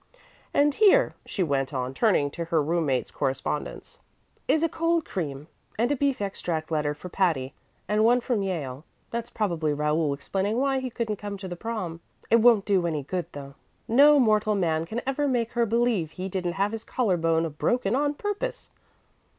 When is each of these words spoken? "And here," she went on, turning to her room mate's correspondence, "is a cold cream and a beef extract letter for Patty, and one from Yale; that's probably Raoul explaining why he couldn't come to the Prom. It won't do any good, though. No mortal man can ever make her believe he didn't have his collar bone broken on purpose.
"And 0.51 0.73
here," 0.73 1.13
she 1.27 1.43
went 1.43 1.75
on, 1.75 1.93
turning 1.93 2.31
to 2.31 2.45
her 2.45 2.59
room 2.59 2.87
mate's 2.87 3.11
correspondence, 3.11 3.99
"is 4.47 4.63
a 4.63 4.67
cold 4.67 5.05
cream 5.05 5.45
and 5.77 5.91
a 5.91 5.95
beef 5.95 6.21
extract 6.23 6.71
letter 6.71 6.95
for 6.95 7.07
Patty, 7.07 7.53
and 7.87 8.03
one 8.03 8.19
from 8.19 8.41
Yale; 8.41 8.83
that's 9.11 9.29
probably 9.29 9.73
Raoul 9.73 10.11
explaining 10.15 10.57
why 10.57 10.79
he 10.79 10.89
couldn't 10.89 11.17
come 11.17 11.37
to 11.37 11.47
the 11.47 11.55
Prom. 11.55 11.99
It 12.31 12.37
won't 12.37 12.65
do 12.65 12.87
any 12.87 13.03
good, 13.03 13.27
though. 13.33 13.53
No 13.87 14.19
mortal 14.19 14.55
man 14.55 14.87
can 14.87 15.01
ever 15.05 15.27
make 15.27 15.51
her 15.51 15.67
believe 15.67 16.13
he 16.13 16.27
didn't 16.29 16.53
have 16.53 16.71
his 16.71 16.83
collar 16.83 17.15
bone 17.15 17.47
broken 17.59 17.95
on 17.95 18.15
purpose. 18.15 18.71